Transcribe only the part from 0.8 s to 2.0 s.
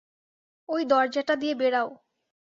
দরজাটা দিয়ে বেরাও।